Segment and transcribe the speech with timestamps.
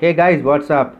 [0.00, 0.96] Hey guys, what's up?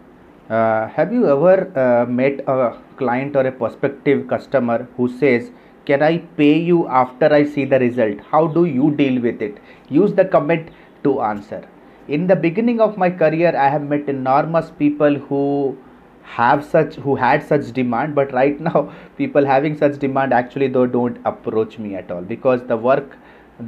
[0.50, 5.50] Uh, have you ever uh, met a client or a prospective customer who says,
[5.86, 8.18] Can I pay you after I see the result?
[8.30, 9.56] How do you deal with it?
[9.88, 10.68] Use the comment
[11.04, 11.66] to answer.
[12.08, 15.78] In the beginning of my career, I have met enormous people who
[16.22, 20.86] have such who had such demand but right now people having such demand actually though
[20.86, 23.16] don't approach me at all because the work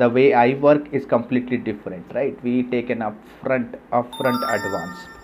[0.03, 5.22] the way i work is completely different right we take an upfront upfront advance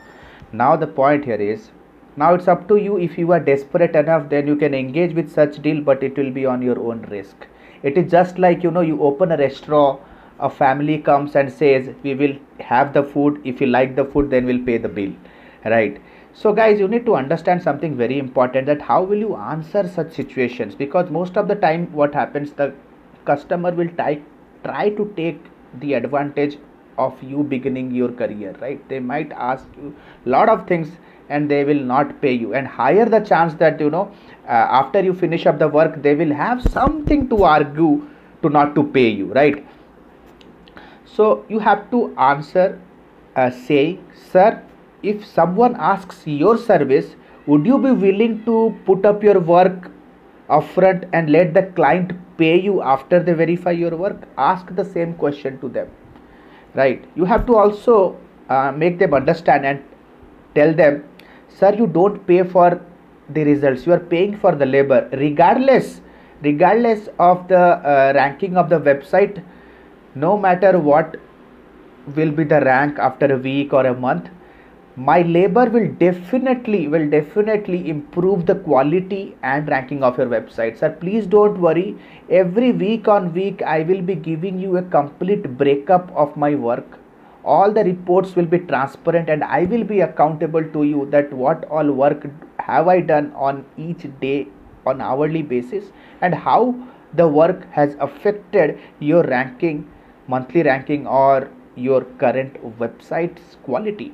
[0.53, 1.71] now the point here is
[2.17, 2.99] now it's up to you.
[2.99, 6.33] If you are desperate enough then you can engage with such deal but it will
[6.33, 7.47] be on your own risk.
[7.83, 10.01] It is just like you know you open a restaurant
[10.41, 13.41] a family comes and says we will have the food.
[13.45, 15.13] If you like the food then we'll pay the bill.
[15.65, 16.01] Right?
[16.33, 20.13] So guys you need to understand something very important that how will you answer such
[20.13, 20.75] situations?
[20.75, 22.73] Because most of the time what happens the
[23.25, 24.21] customer will try
[24.65, 25.41] try to take
[25.81, 26.59] the advantage
[26.99, 28.87] of you beginning your career right?
[28.89, 29.95] They might ask you
[30.27, 30.91] a lot of things
[31.29, 32.55] and they will not pay you.
[32.55, 34.13] And higher the chance that you know
[34.47, 38.07] uh, after you finish up the work they will have something to argue
[38.43, 39.65] to not to pay you right?
[41.05, 42.81] So you have to answer
[43.37, 43.99] uh, say
[44.33, 44.63] sir
[45.03, 47.15] if someone asks your service
[47.47, 49.91] would you be willing to put up your work
[50.51, 54.29] upfront and let the client pay you after they verify your work?
[54.37, 55.89] Ask the same question to them
[56.75, 57.05] right?
[57.15, 58.17] You have to also
[58.49, 59.83] uh, make them understand and
[60.55, 61.05] tell them
[61.49, 62.81] sir you don't pay for
[63.31, 63.87] the results.
[63.87, 65.09] You are paying for the labor.
[65.13, 66.01] Regardless
[66.43, 69.43] regardless of the uh, ranking of the website
[70.15, 71.17] no matter what
[72.15, 74.29] will be the rank after a week or a month
[75.07, 80.77] my labor will definitely will definitely improve the quality and ranking of your website.
[80.77, 81.97] Sir please don't worry.
[82.29, 86.99] Every week on week i will be giving you a complete breakup of my work.
[87.45, 91.65] All the reports will be transparent and i will be accountable to you that what
[91.67, 94.49] all work have i done on each day
[94.85, 96.75] on hourly basis and how
[97.15, 99.87] the work has affected your ranking
[100.27, 104.13] monthly ranking or your current website's quality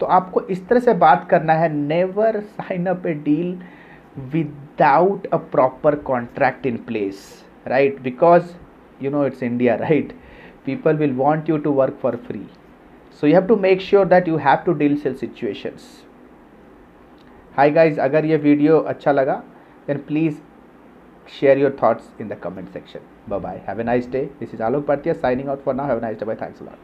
[0.00, 3.58] तो आपको इस तरह से बात करना है never sign up a deal
[4.32, 7.24] without a proper contract in place
[7.66, 8.52] right because
[9.02, 10.12] you know it's India right
[10.66, 12.46] people will want you to work for free
[13.20, 15.88] so you have to make sure that you have to deal sale situations
[17.56, 19.42] hi guys अगर ये video अच्छा लगा
[19.88, 20.40] then please
[21.72, 23.00] thoughts in the comment section.
[23.28, 24.28] Bye bye have a nice day.
[24.40, 25.86] This is alok bhatia signing out for now.
[25.86, 26.26] Have a nice day.
[26.26, 26.36] Bye.
[26.36, 26.78] Thanks a lot.